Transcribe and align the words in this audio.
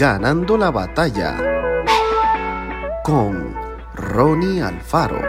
Ganando 0.00 0.56
la 0.56 0.70
batalla 0.70 1.36
con 3.04 3.54
Ronnie 3.94 4.62
Alfaro. 4.62 5.20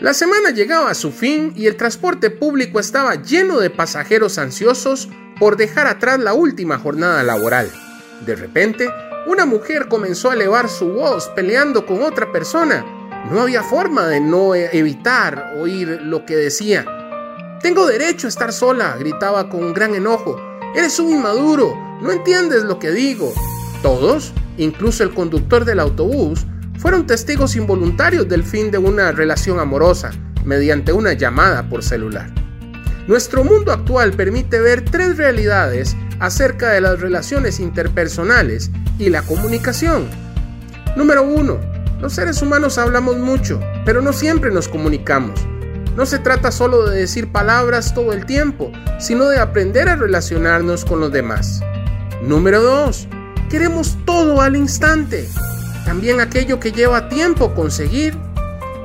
La 0.00 0.12
semana 0.12 0.50
llegaba 0.50 0.90
a 0.90 0.94
su 0.94 1.12
fin 1.12 1.54
y 1.56 1.64
el 1.64 1.78
transporte 1.78 2.28
público 2.28 2.78
estaba 2.78 3.14
lleno 3.14 3.58
de 3.58 3.70
pasajeros 3.70 4.36
ansiosos 4.36 5.08
por 5.40 5.56
dejar 5.56 5.86
atrás 5.86 6.18
la 6.18 6.34
última 6.34 6.76
jornada 6.78 7.22
laboral. 7.22 7.72
De 8.26 8.36
repente, 8.36 8.90
una 9.26 9.46
mujer 9.46 9.88
comenzó 9.88 10.30
a 10.30 10.34
elevar 10.34 10.68
su 10.68 10.92
voz 10.92 11.28
peleando 11.34 11.86
con 11.86 12.02
otra 12.02 12.32
persona. 12.32 12.84
No 13.30 13.40
había 13.40 13.62
forma 13.62 14.08
de 14.08 14.20
no 14.20 14.54
evitar 14.54 15.54
oír 15.58 16.02
lo 16.02 16.26
que 16.26 16.36
decía. 16.36 16.95
Tengo 17.66 17.84
derecho 17.84 18.28
a 18.28 18.30
estar 18.30 18.52
sola, 18.52 18.96
gritaba 18.96 19.48
con 19.48 19.64
un 19.64 19.74
gran 19.74 19.96
enojo. 19.96 20.40
Eres 20.76 21.00
un 21.00 21.10
inmaduro, 21.10 21.74
no 22.00 22.12
entiendes 22.12 22.62
lo 22.62 22.78
que 22.78 22.92
digo. 22.92 23.34
Todos, 23.82 24.32
incluso 24.56 25.02
el 25.02 25.12
conductor 25.12 25.64
del 25.64 25.80
autobús, 25.80 26.46
fueron 26.78 27.08
testigos 27.08 27.56
involuntarios 27.56 28.28
del 28.28 28.44
fin 28.44 28.70
de 28.70 28.78
una 28.78 29.10
relación 29.10 29.58
amorosa 29.58 30.12
mediante 30.44 30.92
una 30.92 31.14
llamada 31.14 31.68
por 31.68 31.82
celular. 31.82 32.32
Nuestro 33.08 33.42
mundo 33.42 33.72
actual 33.72 34.12
permite 34.12 34.60
ver 34.60 34.84
tres 34.84 35.16
realidades 35.16 35.96
acerca 36.20 36.70
de 36.70 36.80
las 36.80 37.00
relaciones 37.00 37.58
interpersonales 37.58 38.70
y 38.96 39.10
la 39.10 39.22
comunicación. 39.22 40.06
Número 40.94 41.24
1. 41.24 41.98
Los 42.00 42.12
seres 42.12 42.40
humanos 42.42 42.78
hablamos 42.78 43.16
mucho, 43.16 43.58
pero 43.84 44.02
no 44.02 44.12
siempre 44.12 44.52
nos 44.52 44.68
comunicamos. 44.68 45.44
No 45.96 46.06
se 46.06 46.18
trata 46.18 46.52
solo 46.52 46.88
de 46.88 47.00
decir 47.00 47.32
palabras 47.32 47.94
todo 47.94 48.12
el 48.12 48.26
tiempo, 48.26 48.70
sino 48.98 49.28
de 49.28 49.38
aprender 49.38 49.88
a 49.88 49.96
relacionarnos 49.96 50.84
con 50.84 51.00
los 51.00 51.10
demás. 51.10 51.62
Número 52.22 52.62
2. 52.62 53.08
Queremos 53.48 53.96
todo 54.04 54.40
al 54.40 54.56
instante 54.56 55.28
también 55.86 56.20
aquello 56.20 56.58
que 56.58 56.72
lleva 56.72 57.08
tiempo 57.08 57.54
conseguir. 57.54 58.18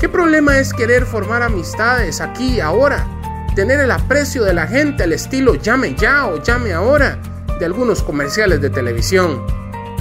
¿Qué 0.00 0.08
problema 0.08 0.58
es 0.58 0.74
querer 0.74 1.06
formar 1.06 1.44
amistades 1.44 2.20
aquí, 2.20 2.60
ahora? 2.60 3.06
Tener 3.54 3.78
el 3.78 3.92
aprecio 3.92 4.42
de 4.42 4.52
la 4.52 4.66
gente 4.66 5.04
al 5.04 5.12
estilo 5.12 5.54
llame 5.54 5.94
ya 5.94 6.26
o 6.26 6.42
llame 6.42 6.72
ahora 6.72 7.18
de 7.60 7.64
algunos 7.64 8.02
comerciales 8.02 8.60
de 8.60 8.70
televisión. 8.70 9.40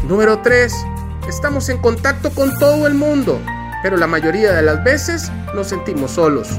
Número 0.08 0.40
3. 0.40 0.74
Estamos 1.30 1.70
en 1.70 1.78
contacto 1.78 2.32
con 2.32 2.58
todo 2.58 2.88
el 2.88 2.96
mundo, 2.96 3.40
pero 3.84 3.96
la 3.96 4.08
mayoría 4.08 4.52
de 4.54 4.64
las 4.64 4.84
veces 4.84 5.32
nos 5.54 5.68
sentimos 5.68 6.12
solos. 6.12 6.50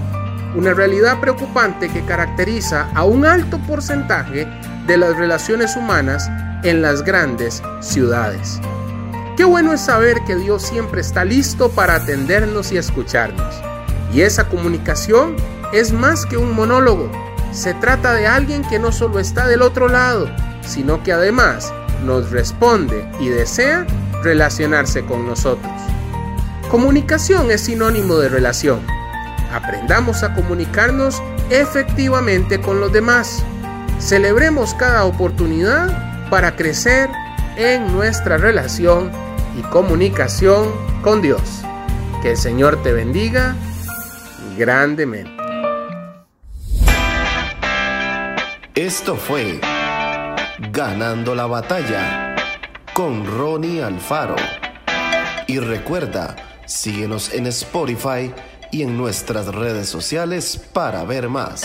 Una 0.55 0.75
realidad 0.75 1.21
preocupante 1.21 1.89
que 1.89 2.05
caracteriza 2.05 2.89
a 2.95 3.05
un 3.05 3.27
alto 3.27 3.59
porcentaje 3.67 4.47
de 4.87 4.97
las 4.97 5.17
relaciones 5.17 5.77
humanas 5.77 6.29
en 6.65 6.83
las 6.83 7.03
grandes 7.03 7.63
ciudades. 7.81 8.61
Qué 9.37 9.45
bueno 9.45 9.73
es 9.73 9.83
saber 9.83 10.17
que 10.27 10.35
Dios 10.35 10.63
siempre 10.63 11.01
está 11.01 11.25
listo 11.25 11.71
para 11.71 11.97
atendernos 11.97 12.73
y 12.73 12.79
escucharnos. 12.79 13.55
Y 14.13 14.23
esa 14.23 14.49
comunicación 14.49 15.37
es 15.73 15.93
más 15.93 16.27
que 16.27 16.37
un 16.37 16.55
monólogo. 16.55 17.11
Se 17.53 17.75
trata 17.75 18.15
de 18.15 18.27
alguien 18.27 18.63
que 18.65 18.79
no 18.79 18.91
solo 18.91 19.21
está 19.21 19.47
del 19.47 19.63
otro 19.63 19.89
lado, 19.89 20.29
sino 20.63 21.03
que 21.03 21.13
además 21.13 21.73
nos 22.05 22.31
responde 22.31 23.09
y 23.21 23.29
desea 23.29 23.87
relacionarse 24.23 25.05
con 25.05 25.27
nosotros. 25.27 25.73
Comunicación 26.71 27.51
es 27.51 27.63
sinónimo 27.63 28.17
de 28.17 28.29
relación. 28.29 28.81
Aprendamos 29.53 30.23
a 30.23 30.35
comunicarnos 30.35 31.23
efectivamente 31.51 32.61
con 32.61 32.81
los 32.81 32.93
demás. 32.93 33.43
Celebremos 33.99 34.75
cada 34.75 35.05
oportunidad 35.05 36.29
para 36.31 36.55
crecer 36.57 37.09
en 37.57 37.93
nuestra 37.93 38.37
relación 38.37 39.11
y 39.59 39.63
comunicación 39.63 40.71
con 41.03 41.23
Dios. 41.23 41.63
Que 42.23 42.33
el 42.33 42.37
Señor 42.37 42.83
te 42.83 42.93
bendiga 42.93 43.57
grandemente. 44.57 45.33
Esto 48.75 49.17
fue 49.17 49.61
Ganando 50.73 51.37
la 51.37 51.47
batalla 51.47 52.35
con 52.93 53.25
Ronnie 53.25 53.81
Alfaro. 53.81 54.35
Y 55.47 55.61
recuerda, 55.61 56.35
síguenos 56.67 57.33
en 57.33 57.47
Spotify 57.47 58.35
y 58.71 58.83
en 58.83 58.97
nuestras 58.97 59.47
redes 59.47 59.89
sociales 59.89 60.61
para 60.73 61.05
ver 61.05 61.29
más. 61.29 61.65